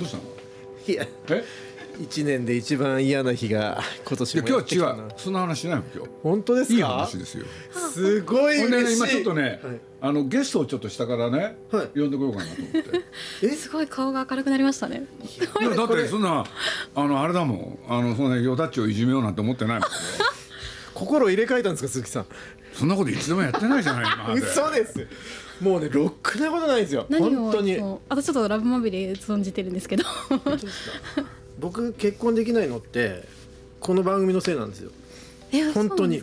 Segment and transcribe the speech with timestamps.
[0.00, 0.22] どうしたの？
[0.86, 1.44] いやえ？
[2.00, 5.02] 一年で一番嫌な日が今年もいや今日はやってきたな。
[5.02, 5.12] 違う？
[5.18, 5.84] そんな話しないの？
[5.94, 6.10] 今日。
[6.22, 6.74] 本当ですか？
[6.76, 7.44] いい話ですよ。
[7.92, 8.96] すごい嬉しい。
[8.96, 9.80] 今ちょっとね、はい。
[10.02, 11.88] あのゲストをちょっと下からね、はい。
[11.88, 12.70] 呼んでこようかなと思っ
[13.42, 13.50] て。
[13.50, 15.04] すごい顔が明るくなりましたね。
[15.60, 16.46] いやだってそんな
[16.94, 17.78] あのあれだもん。
[17.86, 19.88] あのそんなヨダッチをいじめようなんて思ってないもん
[21.00, 22.26] 心入れ替えたんですか鈴木さん。
[22.74, 25.06] そんなこと一度もやってないじゃない今嘘です
[25.60, 27.06] もうねろくなことないですよ。
[27.08, 27.78] 本当に。
[28.08, 30.04] あとちょっとラブマビレ存じてるんですけど。
[31.58, 33.26] 僕結婚できないのって
[33.80, 34.90] この番組のせいなんですよ。
[35.52, 36.22] え本当に。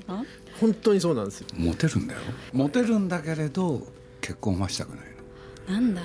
[0.59, 1.47] 本当にそうなんですよ。
[1.55, 2.19] モテるんだよ。
[2.53, 3.87] モテるんだけれど
[4.21, 4.99] 結婚はしたくない
[5.67, 5.73] の。
[5.73, 6.01] なんだ。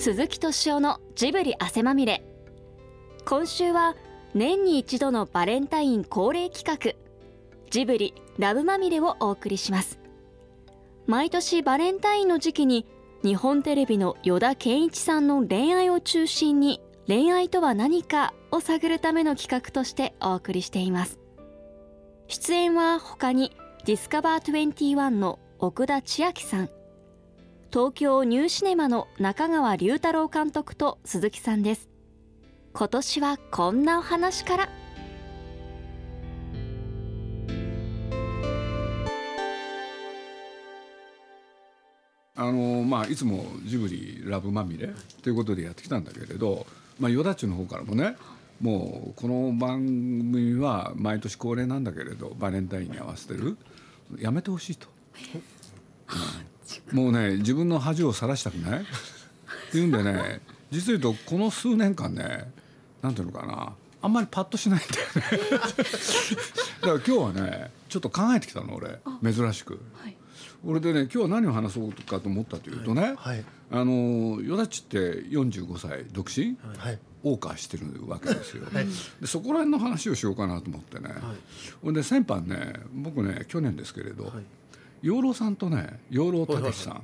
[0.00, 2.24] 鈴木敏夫のジブリ汗まみれ。
[3.26, 3.96] 今週は
[4.32, 6.98] 年に一度のバレンタイン恒例企画
[7.68, 10.00] ジブリラブまみれをお送りします。
[11.06, 12.86] 毎年バレンタインの時期に
[13.22, 21.18] 日本テレビの依田健一さんの恋愛を中心に恋愛とは何かを探るための企画としてお送りしています。
[22.26, 23.52] 出演は他に
[23.84, 26.70] ディスカバー21の奥田千秋さん。
[27.72, 31.88] 東京ニューシネマの中川龍太郎監督と鈴木さんです。
[32.72, 34.68] 今年はこんなお話から。
[42.34, 44.88] あのまあいつもジブリラブまみれ
[45.22, 46.66] ということでやってきたんだけれど、
[46.98, 48.16] まあ、ヨダッチの方からもね
[48.60, 53.56] もうこの番組は毎年恒例なんだけれどバレンタインに合わせてる。
[54.18, 54.88] やめてほしいと、
[55.34, 56.49] う ん
[56.92, 58.80] もうね自分の恥をさらしたくない？
[58.80, 58.84] っ
[59.72, 60.40] ていうんでね。
[60.70, 62.50] 実を言うとこの数年間ね
[63.02, 63.72] なんていうのかな。
[64.02, 65.58] あんまりパッとしないんだよね。
[66.80, 69.00] だから今日はねちょっと考えてきたの俺。
[69.22, 69.80] 珍しく。
[69.94, 70.16] はい。
[70.64, 73.44] 俺でね今日は何を話そうかと思ったというとね、はい。
[73.70, 76.98] あのヨダッチって45歳独身、はい。
[77.22, 78.64] 謳歌してるわけですよ、
[79.20, 81.10] でそこら辺の話をしようかなと思ってね、
[81.82, 84.32] ほんで先般ね僕ね去年ですけれど、はい
[85.02, 87.02] 養老さんとね養老たけしさん、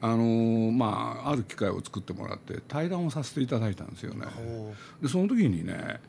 [0.00, 4.26] あのーまあある機会を作ってもらって対談をさせていただいたんですよね。
[5.00, 6.00] おでその時にね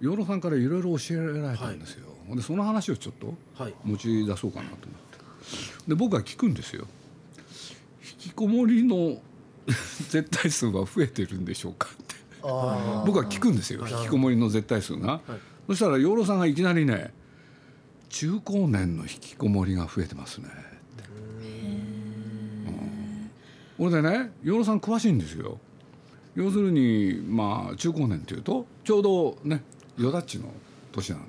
[0.00, 3.74] 養老さんからいろいろ教えられたんですよ、ほんでその話をちょっとはい。
[3.84, 5.88] 持ち出そうかなと思って。
[5.88, 6.86] で僕は聞くんですよ。
[8.24, 9.20] 引きこもりの
[9.66, 12.14] 絶対数は増えてるんでしょうかって。
[12.42, 13.86] あ僕は聞くんですよ。
[13.88, 15.20] 引きこもりの絶対数が、
[15.66, 17.12] そしたら養老さんがいきなりね
[18.08, 20.48] 中高年の引きこもりが増えてますね
[23.76, 25.58] ってうん俺でね養老さん詳しいんですよ。
[26.34, 29.62] 要するにまあ中高年っていうとちょうどね
[29.98, 30.52] よだっちの
[30.92, 31.28] 年なのよ。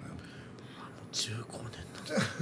[1.12, 1.60] 中高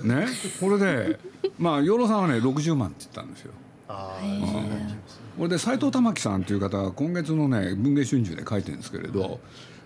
[0.03, 0.15] 年だ。
[0.15, 0.27] ね
[0.59, 1.19] これで
[1.59, 3.51] まあ養老さんはね60万って言ったんですよ。
[3.87, 4.19] あ
[5.37, 9.39] これで斎藤玉樹さんという方が今月のね文藝春秋で書いてるんですけれど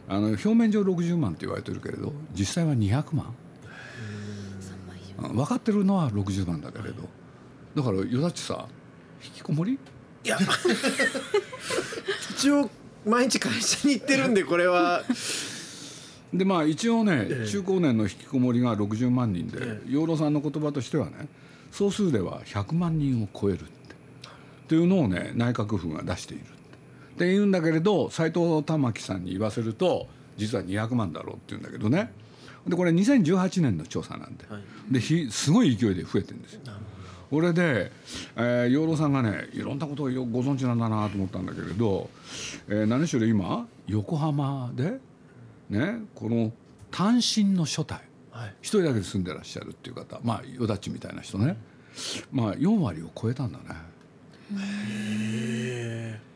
[0.08, 3.26] あの表面上60万って言われてるけれど実際は200万。
[3.26, 3.30] う
[5.34, 7.04] ん分かってるのは60万だけれど。
[7.76, 8.68] だからよだっちさ
[9.22, 9.78] 引きこもり
[10.30, 10.38] いや。
[12.32, 12.70] 一応
[13.06, 15.04] 毎日会社に行ってるんでこれは。
[16.34, 17.48] でまあ一応ね、ええ。
[17.48, 21.28] 中高年の引きこもりが60万人で、え養老さんの言葉としてはね
[21.72, 23.70] 総数では100万人を超えるって。
[23.70, 23.72] っ
[24.70, 26.52] ていうのをね内閣府が出しているって。
[26.52, 30.08] って言うんだけれど斎藤玉樹さんに言わせると
[30.38, 32.14] 実は200万だろうって言うんだけどね。
[32.68, 34.94] でこれ2018年の調査なんで,、はい。
[34.94, 36.62] でひすごい勢いで増えてるんですよ。
[37.30, 37.92] これで、
[38.36, 42.10] えー養老さんがねいろんなことをよご存知なんだなと思ったんだけれど、
[42.68, 45.00] えー何しろ今横浜で
[45.70, 46.52] ねこの
[46.92, 47.94] 単身の所帯
[48.32, 48.56] はい。
[48.62, 51.58] 一人だけで住んでらっしゃるっていう方まあよだっちみたいな人ね。
[52.32, 53.66] まあ4割を超えたんだね。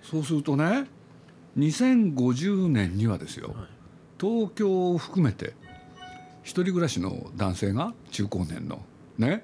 [0.03, 0.85] そうするとね
[1.57, 3.55] 2050年にはですよ、
[4.19, 5.53] 東京を含めて
[6.43, 8.83] 一人暮らしの男性が中高年の
[9.17, 9.43] ね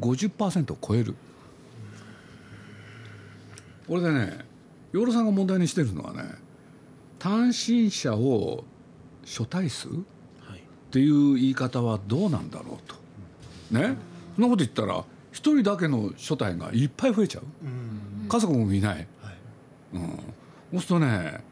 [0.00, 1.14] 50%を超える。
[3.88, 4.38] これでね
[4.92, 6.22] 養老さんが問題にしてるのはね
[7.18, 8.64] 単身者を
[9.24, 9.90] 初対数っ
[10.48, 10.62] はい。
[10.90, 12.94] ていう言い方はどうなんだろうと。
[13.70, 13.96] ね？
[14.36, 17.44] そんなこと言ったら一人だけの初対がいっぱい増えちゃう。
[17.64, 18.28] うん。
[18.28, 18.94] 家族もいない。
[18.94, 19.06] はい。
[20.72, 21.44] そうするとね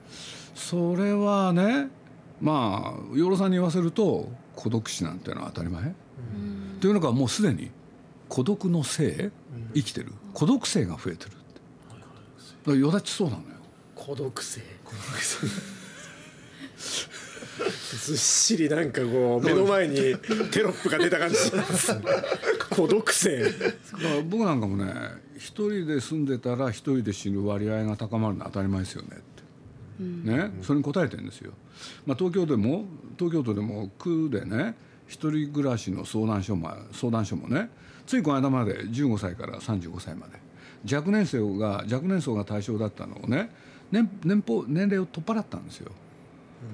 [0.54, 1.88] それはね
[2.40, 5.94] まあ養老さんに言わせると孤独死なんてのは当たり前。
[6.80, 7.70] というのがもうすでに
[8.32, 9.30] 孤独の性
[9.74, 10.10] 生きてる。
[10.32, 11.34] 孤独性が増えてるって。
[11.34, 13.48] だからよだちそうなのよ。
[13.94, 14.62] 孤独性。
[14.82, 15.46] 孤独性。
[18.06, 21.36] ずっしりなんかこう目の前にテロップが出た感じ。
[22.74, 23.42] 孤独性。
[23.42, 23.54] だか
[23.98, 24.94] ら僕なんかもね
[25.36, 29.14] 一人で住んでたら一人で死ぬ割合が高まるのは当たり前ですよねっ
[30.00, 31.52] て、ね、それに答えてるんですよ。
[32.06, 32.86] まあ、東京でも
[33.18, 34.74] 東京都でも区でね
[35.06, 37.68] 一人暮らしの相談所も相談所もね
[38.06, 43.50] ついこの間まで15歳から35歳まで若年層が若年層が対象だったのをね
[43.90, 45.90] 年年俸年齢を取っ払ったんですよ。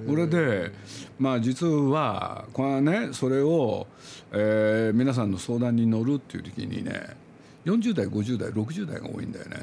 [0.07, 0.71] これで
[1.19, 3.87] まあ実はこれはねそれを、
[4.33, 7.17] えー皆さんの相談に乗るっていう時にね
[7.65, 9.57] 40代50代60代が多いんだよね。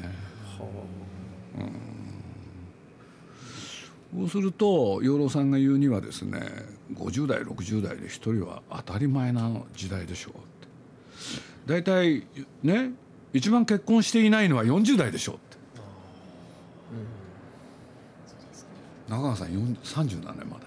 [0.58, 0.66] そ
[4.24, 6.40] うすると養老さんが言うにはですね
[6.94, 10.34] 50代60代で一人は当たり前な時代でしょう
[11.66, 12.26] 大体
[12.64, 12.92] ね
[13.34, 15.56] 一番結婚していないのは40代でしょうって。
[19.10, 20.66] 中川さん40 30なんねまだ。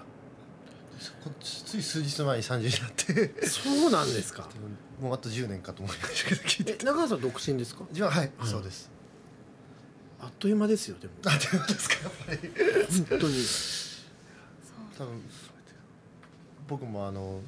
[1.23, 2.91] こつい数日前に30になっ
[3.35, 3.47] て。
[3.47, 4.47] そうなんですか。
[5.01, 7.83] もうあと10年かと思いましたけど聞いてえ中川さん独身ですか？
[7.89, 8.89] 自分ははい、そうです。
[10.21, 11.13] あっという間ですよでも。
[11.25, 12.39] あでもですかやっぱり。
[13.09, 13.43] 本当に。
[14.97, 15.21] 多分
[16.67, 17.41] 僕もあの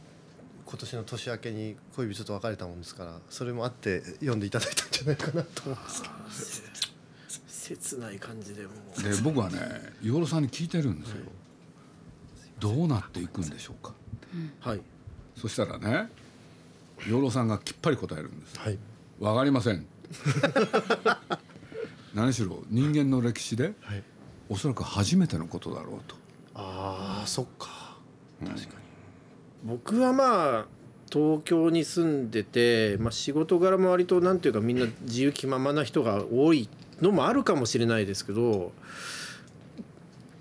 [0.72, 6.72] 今年の年明けに恋人と別れたもんですからそれもあって読んでいただいたんじゃないかなと思いますけど。
[7.72, 9.60] 切ない感じでもうで僕はね
[10.02, 11.18] 養老さんに聞いてるんですよ、
[12.60, 13.94] どうなっていくんでしょうか。
[14.60, 14.82] はい。
[15.36, 16.10] そしたらね
[17.08, 18.60] 養老さんがきっぱり答えるんです。
[18.60, 18.78] はい。
[19.20, 19.86] わかりません。
[22.14, 24.04] 何しろ人間の歴史ではい。
[24.50, 26.16] おそらく初めてのことだろうと。
[26.56, 27.98] ああそっか。
[28.46, 28.81] 確かに
[29.64, 30.66] 僕はまあ
[31.12, 36.70] 東京に住んでて、まあ、仕事柄も割となんていうかみんな自由気ままな人が多い
[37.02, 38.72] のもあるかもしれないですけど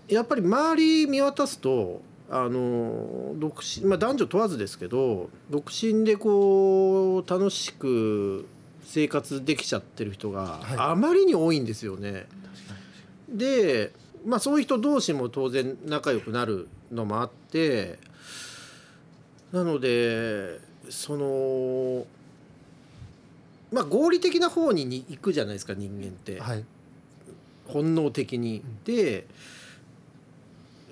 [0.08, 8.46] やっぱり周り見渡すとあの独身、まあ、男女問わずですけど独身でこう楽しく
[8.84, 12.26] 生活できちゃってる人がはいあまりに多いんですよね。
[13.28, 13.93] で、
[14.25, 17.99] まあ、そういう人同士も当然仲良くなるのもあって
[19.52, 22.06] なのでその
[23.73, 26.64] まあ合理的な方にに行くじゃないですか人間って、はい。
[27.67, 28.62] 本能的に。
[28.85, 29.26] で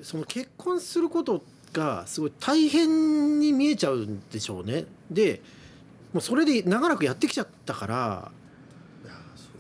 [0.03, 4.85] その結婚することがすごい大変に見えちゃうんでしょうね。
[5.11, 5.41] で
[6.13, 8.31] もうそれで長らくやってきちゃったから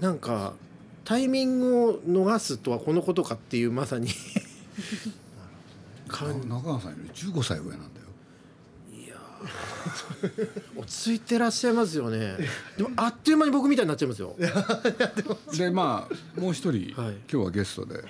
[0.00, 0.55] なんか
[1.05, 4.09] タイミングを逃すとはこのことかっていうまさに。
[6.06, 7.98] 感中川さんより15歳上なんだ
[10.76, 12.37] 落ち着いてらっしゃいますよね。
[12.76, 14.37] でもあっという間に僕みたいになっちゃいますよ。
[15.56, 17.12] でまあもう一人、はい。
[17.12, 18.05] 今日はゲストで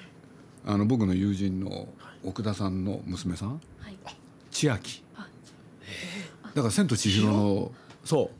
[0.67, 1.89] あの僕の友人の
[2.25, 3.57] 奥田さんの娘さんは
[3.89, 3.97] い。
[4.51, 5.03] 千秋。
[6.55, 7.73] だから「千と千尋の」
[8.05, 8.31] そ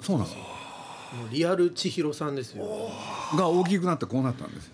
[0.00, 0.04] う。
[0.04, 0.34] そうなのも
[1.30, 2.64] うリアル千尋さんですよ。
[3.36, 4.66] が大きくなってこうなったんです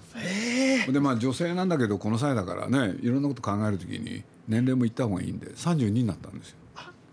[0.87, 0.93] よ。
[0.93, 6.57] でまあ女性なんだけどこの際だからねいろんなこと考えるときに年齢もいった方がいいんで32になったんですよ。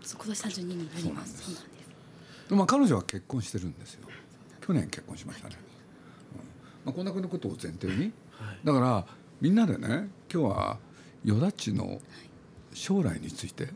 [0.06, 1.42] そう今年32になります。
[1.42, 2.48] そうなんです。
[2.48, 4.08] でまあ彼女は結婚してるんですよ。
[4.64, 5.56] 去年結婚しましたね。
[6.34, 6.40] うん。
[6.86, 8.12] まあ、こんなことを前提に、
[8.62, 9.04] だから
[9.40, 10.78] みんなでね今日は
[11.24, 12.00] よだっちの
[12.72, 13.68] 将来について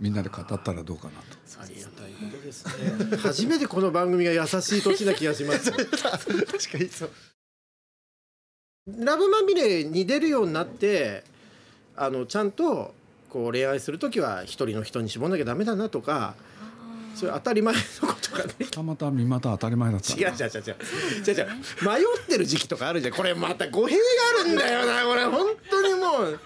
[0.00, 1.62] みんなで語ったらどうかなと。
[1.62, 3.16] ありがたいことですね。
[3.18, 5.70] 初めてこの番組が優しい年な気がします。
[5.70, 5.86] 確
[6.72, 7.10] かにそう。
[8.98, 11.22] ラブまみれに出るようになって
[11.94, 12.94] あのちゃんと
[13.32, 16.34] こう恋愛する時は一人の人に絞んなきゃダメだなとか
[17.14, 18.54] そういう当たり前のことがね。
[18.60, 20.76] 二股三股当たり前だった違う違う違う違う。
[21.26, 21.46] 違う違う。
[21.88, 23.14] 迷ってる時期とかあるじゃん。
[23.14, 24.02] これまた語弊が
[24.42, 25.24] あるんだよなこれ。
[25.24, 26.40] 本当にもう。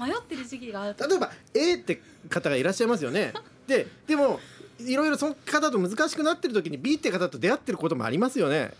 [0.00, 3.32] 迷ってる時期がある例えば A って方がいらっしゃいますよね。
[3.68, 4.40] ででも
[4.80, 8.72] いろいろその方と難しくなってる時に B って方と出会ってることもありますよね、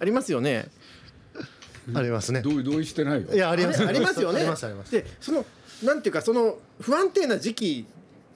[0.00, 0.70] ありますよね。
[1.94, 2.40] ありますね。
[2.42, 3.28] 同意同意してないよ。
[3.32, 3.86] いやあります。
[3.86, 4.40] ありますよね。
[4.40, 4.92] ありますあります。
[4.92, 5.44] でその
[5.82, 7.86] なんていうかその不安定な時期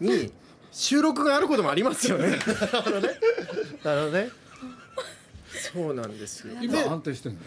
[0.00, 0.32] に
[0.70, 2.38] 収録があることもありますよね。
[3.84, 4.30] なるほどね。
[5.74, 6.54] そうなんですよ。
[6.60, 7.38] 今で安定してんの？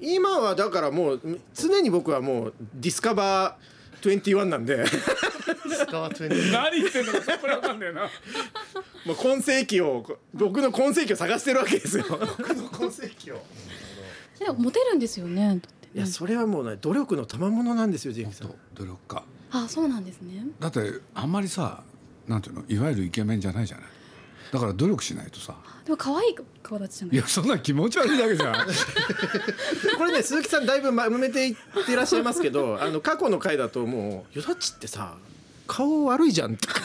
[0.00, 1.20] 今はだからもう
[1.54, 4.84] 常に僕はもうディスカバー21なんで。
[4.86, 8.02] スカワ20何言ってんのかさっぱりわかんねえな。
[9.04, 12.04] もう今世紀を僕の今世紀を探してるわけですよ。
[12.08, 13.42] 今世紀を。
[14.38, 15.60] でもモテるんですよね
[15.94, 18.54] いやそれはもうね努力の賜物なんですよジェイクさん。
[18.74, 19.22] 努力家。
[19.50, 20.44] あそうなんですね。
[20.58, 20.80] だって
[21.14, 21.82] あんまりさ
[22.26, 23.86] なんていうのいわゆるイケメンじゃないじゃない。
[24.52, 25.54] だから努力しないとさ。
[25.84, 27.16] でも可愛い顔立ちじゃない？
[27.16, 28.54] いやそんな気持ち悪いだけじゃん。
[29.98, 31.56] これね鈴木さんだいぶ埋めていっ
[31.86, 35.16] てらっしゃいますけど あの過去の回だともう「よだちってさ
[35.66, 36.80] 顔悪いじゃん」と か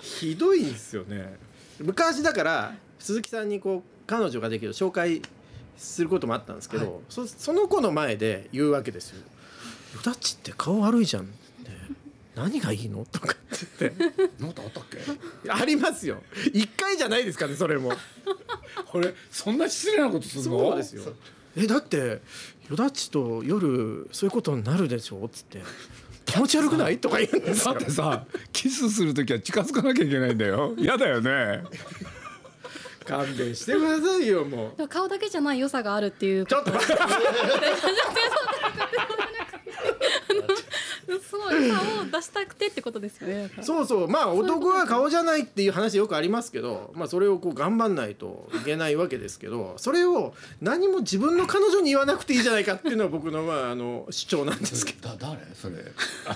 [0.00, 1.38] ひどいんですよね。
[1.80, 5.22] 昔だから鈴木さんにこう彼女ができる紹介
[5.76, 9.18] することもあったんですけど、そその子の前で言うわけですよ
[9.94, 11.32] 「よだちって顔悪いじゃん」って
[12.34, 13.04] 何がいいの？
[13.10, 13.40] とかって。
[13.80, 14.84] 言ってなんかあったっ
[15.44, 15.50] け？
[15.50, 16.22] ありますよ。
[16.52, 17.92] 一回じゃないですかねそれも。
[18.90, 20.58] これそんな失礼なことするの？
[20.58, 21.02] そうですよ。
[21.56, 22.20] えだって
[22.68, 25.24] よだちと夜そういうことになるでしょ？
[25.24, 25.62] っつって。
[26.26, 26.98] 気持ち悪くない？
[26.98, 30.74] とか言うんですだよってさキスする時は近づかなきゃいけないんだよ。
[30.76, 31.62] 嫌だよね
[33.06, 34.88] 勘弁してくださいよもう。
[34.88, 36.46] 顔だけじゃない良さがあるっていう。
[36.46, 36.94] ちょっと待って。
[41.26, 55.76] すごい顔を出したくてってことですよねそうそうまあ男は顔じゃないっていう話よくありますけどまあそれをこう頑張んないといけないわけですけどそれを何も自分の彼女に言わなくていいじゃないかっていうのは僕のまああの主張なんですけどだ誰それ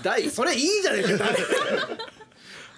[0.02, 1.38] だいそれいいじゃないですか誰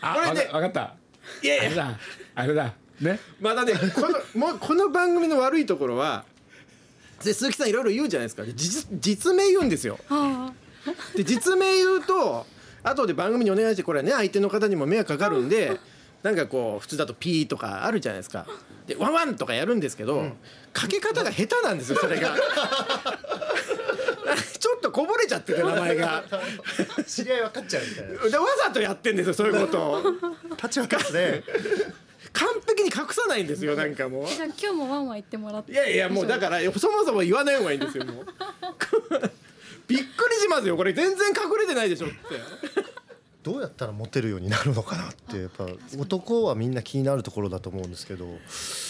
[0.03, 0.95] あこれねわかわかった
[1.43, 1.99] いやいやあれだ
[2.35, 3.19] あれだね。
[3.41, 4.09] まだねこの
[4.49, 6.25] もうこの番組の悪いところは
[7.25, 8.43] で鈴木さんいろいろ言うじゃないですか。
[8.43, 9.99] で実実名言うんですよ。
[10.09, 10.53] あ
[11.15, 12.47] で実名言うと
[12.83, 15.79] 後で番組にお願いしてこれね相手の方にも迷惑かかるんで
[16.23, 18.47] なんかこう普通だとピーとかあるじゃないですか。
[18.87, 20.33] でワンワンとかやるんですけど、
[20.73, 22.37] かけ方が下手なんですよそれが。
[24.59, 26.25] ちょっとこぼれちゃってて名前が。
[27.07, 28.13] 知り合い分かっちゃうみたいな。
[28.31, 29.79] でわざとやってんですよそういうこと。
[29.79, 30.03] を
[30.57, 31.45] パッチワークですね
[32.33, 34.27] 完璧に隠さないんですよなんかもう。
[34.27, 35.73] じゃあ今日もワンワン言ってもらって。
[35.73, 38.27] いやいやもうだからそもそも言わない方がいいんですよもう。
[39.89, 40.93] びっくりしますよこれ。
[40.93, 42.17] 全然隠れてないでしょって。
[43.43, 45.67] どうやったらモテるようになるのかなってやっぱ
[45.99, 48.25] 男はみんな気になるところだと思うんですけど。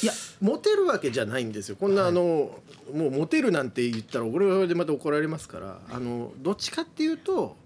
[0.02, 1.76] いやモテるわけじゃないんですよ。
[1.76, 2.60] こんなあの、
[2.92, 5.80] もうモテるなんて言ったら俺はでまた怒られますから。
[5.90, 7.56] あのどっちかっていうと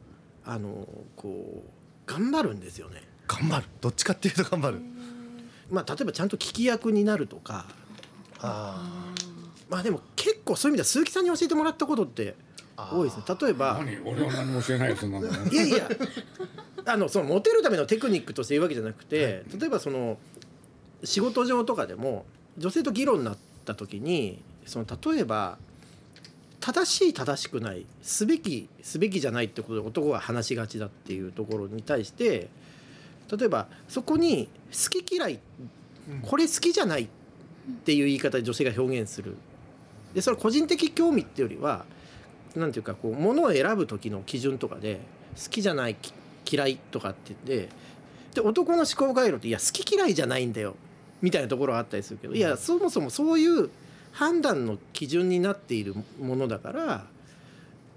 [0.45, 1.71] あのこう
[2.07, 3.03] 頑張るんですよね。
[3.27, 3.67] 頑張る。
[3.81, 4.81] どっちかっていうと頑張る
[5.71, 7.67] まあ例えばちゃんと聞き役になるとか。
[8.39, 9.15] あ
[9.69, 12.37] まあでも結構そういう意味では鈴木さんに教えてもらったことって
[12.77, 13.25] 多いですね。
[13.41, 13.83] 例えば。
[13.85, 13.99] 何？
[14.05, 15.27] 俺は何も教えないよそんなの。
[15.51, 15.89] いやいや。
[16.85, 20.19] あのそのモテるためのテクニックとして言うわけじゃなくて、例えばその
[21.03, 22.27] 仕事上とかでも
[22.59, 25.59] 女性と議論になった時にその例えば
[26.61, 32.49] 正しい正しくないすべきすべきじゃないってことで男が話しがちだっていうところに対して
[33.31, 35.41] 例えばそこに好き嫌い
[36.23, 37.07] これ好きじゃないっ
[37.85, 39.37] ていう言い方で女性が表現する。
[40.15, 41.85] でそれは個人的興味っていうよりは
[42.55, 45.01] なんていうかこう物を選ぶ時の基準とかで
[45.43, 46.13] 好きじゃないき
[46.51, 47.69] 嫌いとかって言って
[48.35, 50.75] で男の思考回路っていや好き嫌いじゃないんだよ
[51.21, 53.69] みたいなところはあったりするけどいやそもそもそういう
[54.13, 57.05] 判断の基準になっているものだから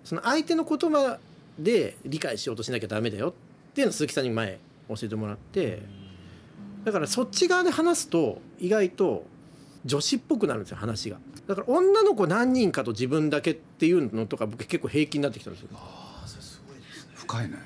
[0.04, 1.20] その相手の言葉
[1.58, 3.34] で理解しようとしなきゃダメだよっ
[3.74, 4.60] ていうのを鈴木さんに前
[4.90, 5.84] 教えてもらって
[6.84, 9.26] だからそっち側で話すと意外と
[9.86, 11.18] 女子っぽくなるんですよ話が。
[11.48, 15.70] だから女の子何人かと自分だけっていうのとか僕結構平気になってきたんですよ。
[17.16, 17.58] 深いね。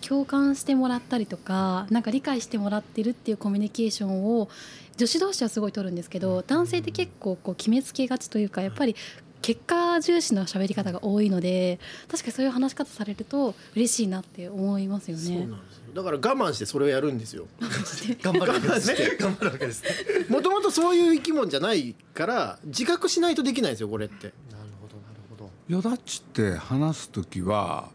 [0.00, 4.48] 共感してもらったりとかなんか理解してもらってるっていうコミュニケーションを
[4.96, 8.96] 女子同士はすごい取るんですけど男性って結構こう決めつけがちというかやっぱり
[9.42, 15.46] 結果重視の喋り方が多いので確かにそういう話し方されると嬉しいなって思いますよそうね。
[15.46, 15.82] なんですよ。
[15.94, 16.20] だから我
[16.50, 17.46] 慢してそれをやるんですよ。
[18.22, 19.16] 頑張るわけですね。
[19.20, 19.90] 頑張るわけですね。
[20.30, 24.14] もともとそういう生き物じゃないから自覚しないとできないんですよこれって。
[24.50, 25.50] なるほどなるほど。
[25.68, 27.90] よだちって話す時は、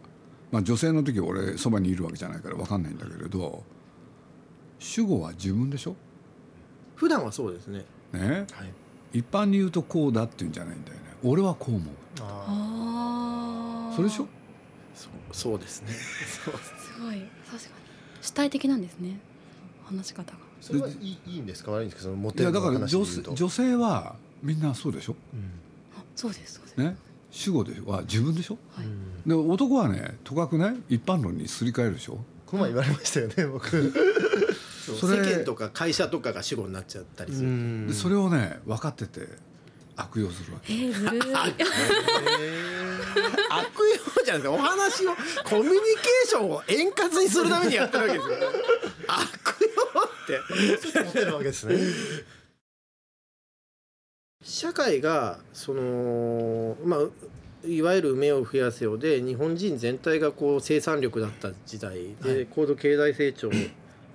[0.51, 3.63] まあ、女性の時は俺そばにいるわけじゃないから分かんないんだけれど
[4.79, 5.95] 主語は自分でしょ？
[6.95, 7.85] 普段はそうですね。
[8.11, 8.45] ね？
[8.51, 8.73] はい。
[9.13, 11.93] 一般に言うとこうだっていうんじゃないんだよね俺はこう思う。
[12.21, 14.27] あそれでしょ？
[14.95, 15.89] そうそうですね。
[16.45, 17.15] そ うすごい。
[17.49, 17.75] 確かに。
[18.21, 19.19] 主体的なんですね。
[19.85, 20.37] 話し方が。
[20.37, 21.71] ーそれはいいいいんですか？
[21.71, 22.03] 悪いんですか？
[22.03, 25.15] そのモいやテるのだから女話で言うと女性はみんなそうでしょ？
[25.97, 26.77] あそうですそうです。
[26.77, 26.95] ね？
[27.29, 28.57] 主語では自分でしょ？
[28.75, 28.85] はい。
[29.27, 32.17] で男はねとかくね一般論にすり替えるでしょ？
[32.45, 33.93] この前言われましたよね 僕。
[34.99, 39.27] それ世間とか会社とかが主語になっちゃったりする、でそれをね分かってて
[39.97, 40.71] 悪用するわけ。
[40.73, 41.07] えー。
[43.49, 43.87] 悪用
[44.23, 48.35] じゃないですかお話をコミュニケーションを円滑にするためにやってるわけですよ。
[49.07, 49.67] 悪用
[50.01, 50.39] って。
[51.03, 51.75] モテるわけですね
[54.43, 56.99] 社会がそのまあ
[57.67, 63.49] いわゆる埋めを増やせよで日本人全体がこう生産力だった時代で高度経済成長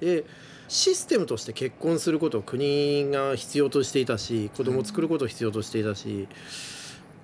[0.00, 0.24] で
[0.68, 6.28] システムとして結婚することを国が必要としていたし子供を作ることを必要としていたし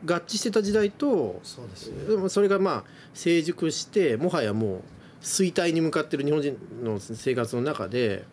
[0.04, 2.04] 合致してた時代とそうですね。
[2.04, 4.82] でもそれがまあ成熟してもはやもう
[5.22, 8.24] 衰退に向かってる日本人の生活の中で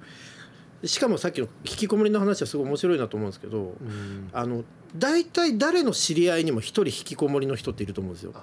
[0.83, 4.29] しかもさっきの引きこもりの話はすごい面白いなと思うんですけどうん。
[4.31, 4.63] あの
[4.95, 8.33] 大体誰の知り合いにも一人引きこもりの人っていると思うんですよ。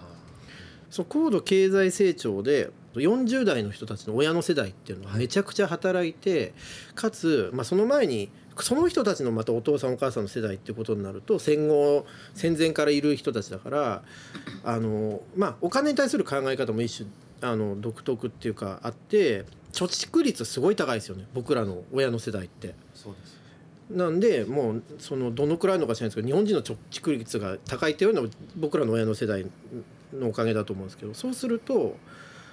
[0.93, 6.53] あその高度経済成長で40代の人たちの親の世代っていうのはめちゃくちゃ働いて、
[6.95, 14.03] かつ、まあ、その前にその人たちのまたお父さんお母さんの世代ってことになると戦後戦前からいる人たちだから
[14.63, 17.09] あの、まあ、お金に対する考え方も一種
[17.41, 22.75] あの独特っていうかあって貯蓄率すごい高いですよね僕らの親の世代って。
[22.95, 23.43] そうです
[23.91, 29.45] なんでもうそのどのくらいのか知らないですけど日本人の貯蓄率が高いっていうのは僕らの親の世代
[30.13, 31.97] のおかげだと思うんですけどそうすると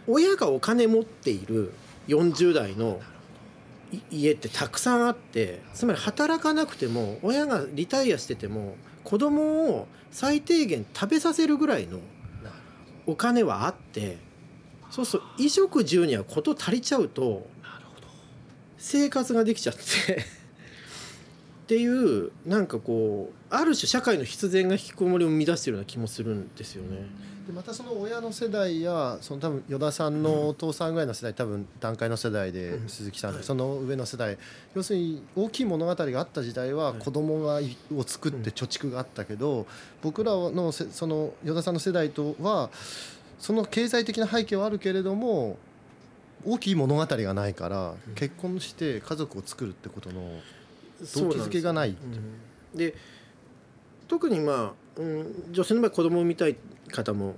[0.07, 1.73] 親がお金持っている
[2.07, 2.99] 40代の
[4.11, 11.99] 家ってたくさんあってつまり働かなくても親がリタイアしてても子供を最低限食べさせるぐらいの
[13.07, 14.17] お金はあって
[14.91, 17.47] そうすると衣食住には事足りちゃうと
[18.77, 19.81] 生活ができちゃって
[20.21, 20.25] っ
[21.67, 27.05] ていうなんかこうある種社会の必然が引きこもりを生み出してるような気もするんですよね。
[27.49, 32.87] でまたその親の世代やその多分依田さんのお父さんぐらいの世代多分段階の世代でうん。
[32.87, 33.43] 鈴木さんはい。
[33.43, 34.37] その上の世代。
[34.75, 36.99] 要するに大きい物語があった時代ははい。
[36.99, 39.65] 子供がいを作って貯蓄があったけど
[40.03, 42.69] 僕らのせその依田さんの世代とは
[43.39, 45.57] その経済的な背景はあるけれども
[46.45, 48.13] 大きい物語がないからうん。
[48.13, 50.21] 結婚して家族を作るってことの
[51.15, 51.99] 動機づけがないって。
[52.75, 52.77] うん。
[52.77, 52.93] で
[54.07, 56.55] 特にまあ、うん、女性の場合子供を産みたい
[56.89, 57.35] 方も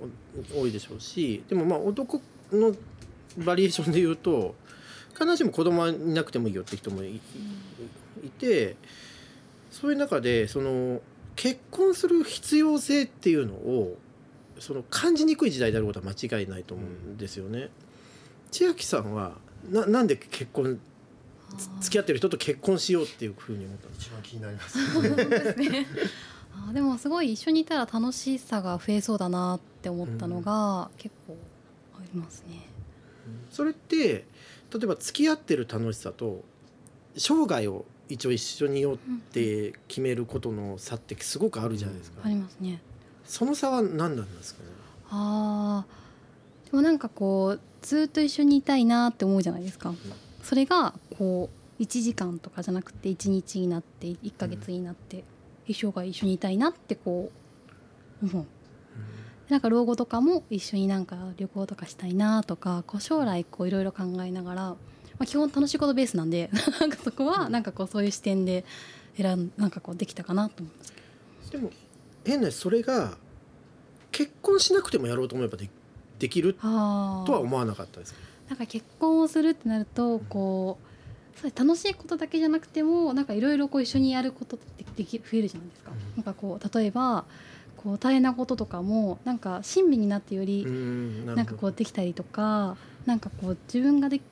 [0.54, 2.20] 多いでしょうしでもまあ男
[2.52, 2.74] の
[3.38, 4.54] バリエーションで言うと
[5.12, 7.20] 必ずしも子供はいなくてもいいよって人もい
[8.24, 8.76] いて
[9.70, 11.00] そういう中でその
[11.36, 13.96] 結婚する必要性っていうのを
[14.58, 17.70] その感じにくい時代であることは間違いないと思うんですよね。
[18.50, 19.32] 千秋さんは
[19.70, 20.78] ななんで結婚
[21.80, 24.78] 付き合ってる人と結婚しようっていうふうに思ったんですか一番気になります。
[26.54, 31.36] あーでもすごい一緒にいたら楽しさが増えそうだなって思ったのが結構
[31.98, 32.68] ありますね。
[33.50, 34.24] それって
[34.72, 36.42] 例えば付き合ってる楽しさと
[37.16, 38.98] 生涯を一応一緒にいようっ
[39.32, 42.80] て決めることの差ってすごくあるじゃないですか、ありますね。
[43.24, 44.68] その差は何なんですかね？
[45.10, 46.70] あー。
[46.70, 49.94] でもなんかこうずっと一緒にいたいなって思うじゃないですか。
[50.42, 55.24] それがこう1時間とかじゃなくて1日になって1ヶ月になって
[55.66, 57.30] 一生涯一緒にいたいなってこ
[58.22, 58.46] う思う。
[59.48, 64.76] なんか老後とかも一緒になんか旅行とかしたいなとかこう将来こういろいろ考えながら、ま
[65.20, 66.48] あ、基本楽しいことベースなんで
[66.80, 68.64] なんかそこはなんかこうそういう視点で
[69.16, 70.84] 選んなんかこうできたかなと思いま
[71.44, 71.70] すでも
[72.24, 73.18] 変な話それが
[74.10, 75.68] 結婚しなくてもやろうと思えばで
[76.18, 78.20] できるとは思わなかったですか？
[78.48, 80.86] なんか結婚をするってなるとこう
[81.40, 85.90] そう楽しいことだけじゃなくてもなんかいろいろこう一緒にやることってでき増えるじゃないですか。
[85.90, 85.98] うん。
[86.16, 87.24] なんかこう例えば
[87.76, 94.22] こう大変なこととかもなんか親身になってよりんなんかこうできたりとかなんかこう自分ができ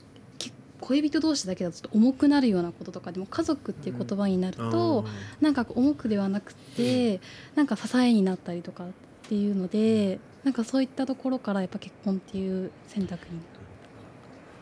[0.80, 5.04] 恋人同士だけだとちょっと重くなるようなこととかでも家族っていう言葉になると、
[5.40, 7.20] なんか重くではなくて、
[7.54, 8.88] なんか支えになったりとかっ
[9.28, 13.40] ていうので、なんかそういったところからやっぱ結婚っていう選択に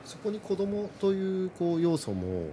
[0.09, 2.47] そこに子供というこう要素も、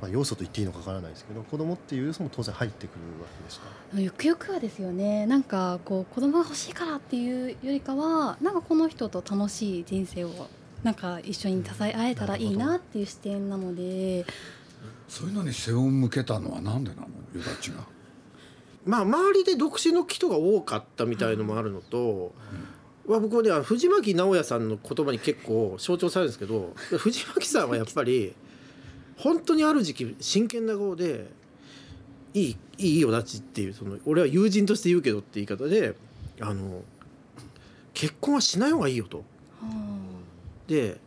[0.00, 3.66] まあ、要素と言っていいのかわからないですけど子供っていう要素も当然入ってくるわけですか？
[3.94, 5.26] ゆくゆくはですよね。
[5.26, 10.48] なんかこう子供が欲しいからっていうよりかはなんかこの人と楽しい人生を
[10.82, 14.26] なんか一緒に支え合えたらいいなっていう視点なので。
[15.08, 17.02] そういうのに背を向けたのはなんでなの？
[17.02, 17.78] よだちが。
[18.84, 22.32] まあ周りで独身の人が多かったみたいのもあるのと、
[23.12, 28.34] は僕はね藤巻直哉さんの言葉に結構象徴されるんですけど 藤巻さんはやっぱり
[29.16, 31.30] 本当にある時期真剣な顔で
[32.34, 35.96] 「いいいいよだち」っていうその俺は友人として言うけどって言い方で
[36.40, 36.82] あの
[37.94, 39.24] 結婚はしない方がいいよと。
[40.66, 41.00] で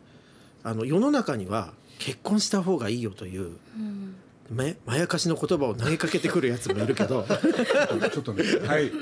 [0.64, 4.16] あの世の中には結婚した方がいいよといううん。
[4.50, 7.24] ままやかしの言葉を投げかけてくるやつもいるけど。
[8.12, 8.92] ちょっとね、はい、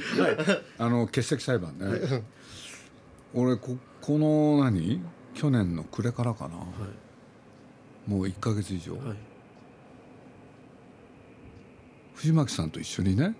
[0.79, 2.23] あの欠席裁判ね。
[3.35, 5.03] 俺ここの何？
[5.35, 6.57] 去年の暮れからかな。
[8.07, 9.03] もう1ヶ月以上、はい。
[9.09, 9.17] はい
[12.15, 13.35] 藤巻さんと一緒にね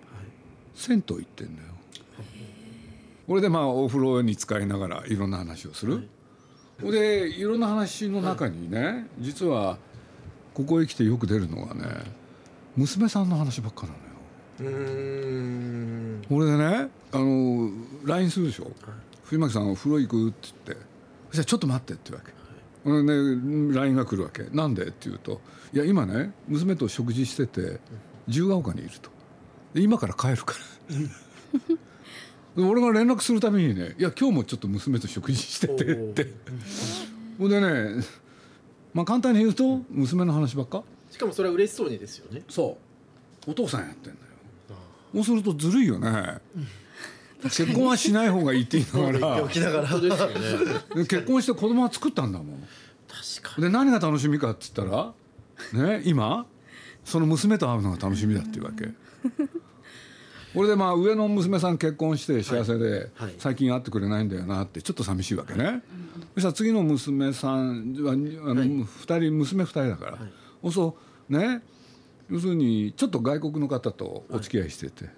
[0.73, 1.67] 銭湯行ってんだよ。
[3.27, 6.09] 俺でまあお風呂に使いながらいろんな話をする。
[6.81, 9.77] でいろんな話の中にね実は
[10.55, 11.81] こここへ来てよく出るのがね
[12.75, 13.93] 娘さんの話ばっかな
[14.65, 16.21] のよ。
[16.29, 17.69] 俺でねあの
[18.05, 18.71] LINE するでしょ、
[19.31, 20.29] 藤巻さんお風呂行く？
[20.29, 20.85] って言って。
[21.29, 22.33] そしたらちょっと待ってって言うわけ、
[22.83, 24.87] 俺ね LINE が来るわけなんで？
[24.87, 25.39] って言うと
[25.71, 27.79] いや今ね娘と食事してて
[28.27, 29.09] 自由が丘にいると。
[29.73, 30.53] で今から帰るか
[32.57, 32.61] ら。
[32.61, 36.33] で俺が連絡するためにね「いや今日もちょっと娘と食事してて」って。
[37.39, 38.03] ほんでね
[38.93, 40.83] まあ簡単に言うと娘の話ばっか？
[41.09, 42.43] しかもそれは嬉しそうにですよね。
[42.49, 42.77] そ
[43.47, 44.25] うお父さんやってんだよ
[45.13, 46.39] そうするとずるいよね
[47.43, 49.47] 結婚はしない方がいいって言いながら。
[49.47, 51.05] 起きながら本当ですよね。
[51.05, 52.67] 結婚して子供は作ったんだもん。
[53.41, 55.13] 確かで何が楽しみかっつったら
[55.73, 56.45] ね今
[57.03, 58.89] その娘と会うのが楽しみだっていうわけ。
[60.53, 63.33] 俺でまあ上の娘さん結婚して幸せではいはい。
[63.37, 65.81] 最近会ってくれないんだよなってちょっと寂しいわけね。
[66.35, 70.17] そしたら次の娘さんはあの二人娘二人だから。
[70.63, 70.97] そうそ
[71.29, 71.61] うね。
[72.29, 75.09] 要するにちょっと外国の方とお付き合いしてて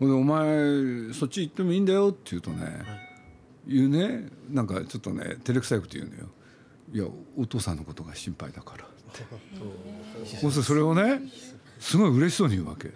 [0.00, 3.08] お前そっち行ってもいいんだよって言うとね
[3.66, 4.28] 言うね。
[4.50, 6.28] なんかちょっとね照れくさいこと言うのよ。
[6.92, 7.04] いや
[7.36, 8.84] お父さんのことが心配だから。
[8.84, 8.88] っ
[10.30, 11.20] てそそれをね
[11.78, 12.90] すごい嬉しそうに言うわけ。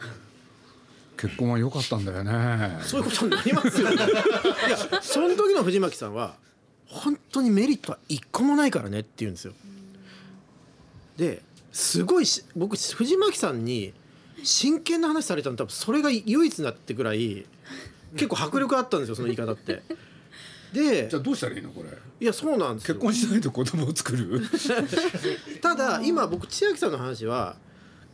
[1.18, 2.78] 結婚は良かったんだよね。
[2.82, 3.96] そういうことになりますよね。
[3.96, 6.36] いやその時の藤巻さんは
[6.86, 9.52] 本当にメリットは一個もないからねって言うんですよ。
[11.16, 13.92] ですごいし僕藤巻さんに
[14.42, 17.46] 真剣な話されたの多分それが唯一なってぐらい
[18.14, 19.82] 結構迫力あったんですよその言い方って。
[20.72, 21.90] でじゃあどうしたらいいのこれ？
[22.20, 22.94] いやそうなんですよ。
[22.94, 24.40] 結婚しないと子供を作る？
[25.60, 27.56] ただ今僕千秋さんの話は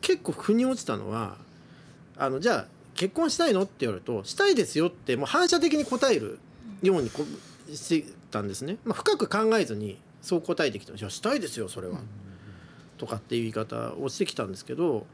[0.00, 1.36] 結構腑に落ちたのは
[2.16, 6.40] あのじゃあ結婚したいのって言われるとしたいですよってもう反射的に答える
[6.82, 7.24] ようにこ
[7.72, 12.00] してたんですね、まあ、深く考えずにそう答えてきたじゃあしたいですよそれは、
[12.96, 15.06] とかっていう言い方をしてきたんですけど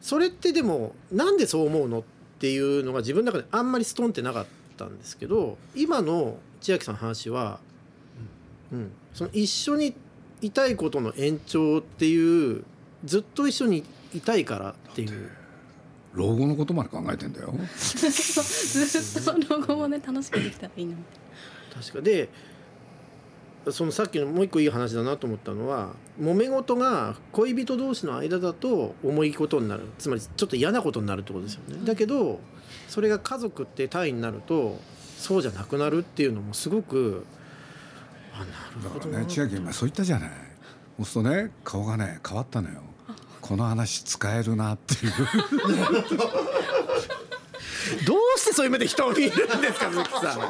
[0.00, 2.02] それってでもなんでそう思うのっ
[2.38, 7.60] ていうのが自分の中であんまりストンってなかったんですけど今の千秋さんの話は、
[8.72, 9.94] うん、その一緒に
[10.40, 12.64] いたいことの延長っていう
[13.04, 13.84] ずっと一緒に
[14.14, 15.30] いたいからっていう。
[16.14, 17.54] 老後のことまで考えてんだよ。
[17.76, 20.96] ずっと老後もね楽しくできたらいいな
[21.74, 22.28] 確かで
[23.70, 25.90] そのさっきのもう一個いい話だなと思ったのは
[26.20, 29.84] 揉め事が恋人同士の間だと重いことになる。
[29.98, 31.84] つまりちょっと嫌なことになるってことですよね。
[31.84, 32.40] だけど
[32.88, 34.78] それが家族って単位になると
[35.18, 37.24] そうじゃなくなるっていうのもすごく
[38.34, 39.24] あなるだほどね。
[39.28, 40.30] 千秋今そう言ったじゃない。
[40.98, 42.82] そうするとね顔がね変わったのよ。
[43.40, 45.12] この話使えるなっていう。
[48.06, 50.40] どうしてそういう目で人を見るんですか鈴木さん。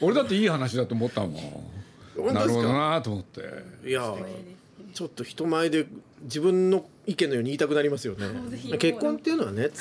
[0.00, 1.30] 俺だっていい話だと思ったもん
[2.16, 3.40] なるほどなと思って。
[3.88, 4.14] いや
[4.94, 5.86] ちょっと人前で
[6.22, 8.26] 自分の意見のように言いたくなりますよね。
[8.78, 9.70] 結婚っていうのはね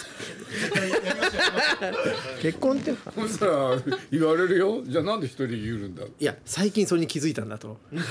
[2.42, 3.78] 結婚ってそしたら
[4.10, 4.82] 言われるよ？
[4.86, 6.04] じゃあなんで一人で言うんだ？
[6.06, 7.78] いや最近それに気づいたんだと。
[7.92, 8.04] じゃ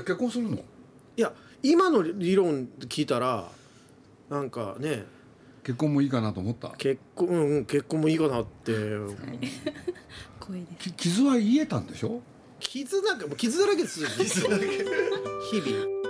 [0.00, 0.56] あ結婚するの？
[0.56, 0.60] い
[1.16, 1.32] や
[1.62, 3.50] 今の理論聞いたら
[4.30, 5.04] なんかね。
[5.62, 6.70] 結婚もいいかなと思った？
[6.78, 8.72] 結婚、うんうん、結婚もいいかなって
[10.40, 10.88] 光栄です。
[10.90, 12.20] き傷は癒えたんでしょ？
[12.58, 14.08] 傷なんかもう傷だらけですよ。
[14.08, 14.66] 傷だらけ。
[14.66, 16.00] 日々。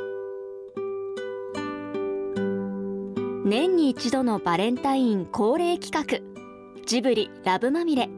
[3.45, 6.85] 年に一度のバレンタイン恒例企画。
[6.87, 8.09] ジブリラブまみれ。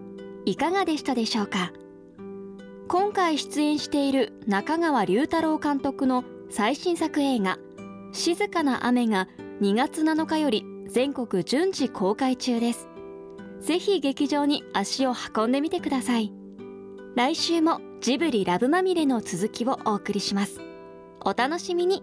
[0.44, 1.72] いかがでしたでしょうか？
[2.88, 7.59] 今回出演している中川龍太郎監督の最新作映画
[8.12, 9.29] 「静かな雨」が
[9.62, 12.88] 2月7日より全国順次公開中です
[13.62, 16.33] ぜひ劇場に足を運んでみてください。
[17.14, 20.61] 来週もジブリラブまみれの続きをお送りします。
[21.25, 22.03] お楽しみに。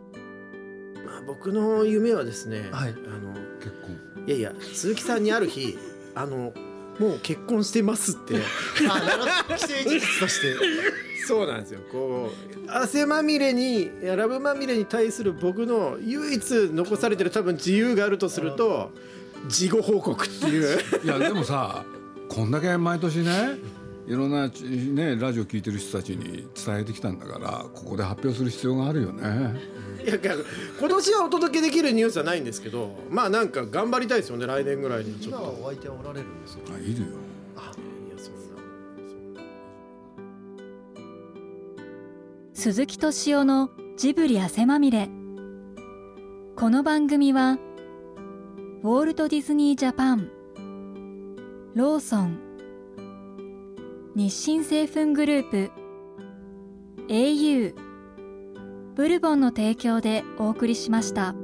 [1.06, 2.91] まあ僕の夢はですね、はい。
[2.91, 4.26] あの結婚。
[4.26, 5.78] いやいや鈴木さんにある日
[6.15, 6.54] あの
[6.98, 8.36] もう結婚してますって。
[8.89, 9.58] あなるほど。
[9.58, 10.56] 既成事実として。
[11.28, 11.82] そうなんですよ。
[11.91, 12.32] こ
[12.67, 18.91] う汗まみれにラブまみれに対する僕の唯一残されてる多分自由があるとすると
[19.47, 20.80] 事後報告っていう。
[21.04, 21.84] いやでもさ
[22.28, 23.58] こんだけ毎年ね
[24.08, 29.80] いろんな、ね、ラジオ聞いてる人たちに伝えてきたんだからここで発表する必要があるよね。
[30.04, 30.15] いや
[30.80, 36.73] 今年はお届けできるニュースはないんですけどまあなんか頑張りたいですよね来年ぐらいにちょっ今はとお相手はおられるんですか？
[36.73, 37.04] あいるよいや
[38.17, 38.39] そんな。
[39.10, 39.41] そんな
[42.54, 45.10] 鈴木敏夫のジブリ汗まみれ。
[46.56, 47.58] この番組は
[48.82, 50.30] ウォールト・ディズニー・ジャパン。
[51.76, 52.39] ローソン。
[54.15, 55.72] 日清製粉グループ。
[57.10, 57.76] au
[58.96, 61.36] ブルボンの提供でお送りしました。